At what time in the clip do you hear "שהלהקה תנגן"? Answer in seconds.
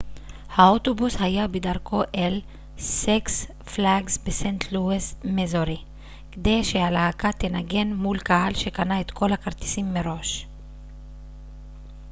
6.63-7.87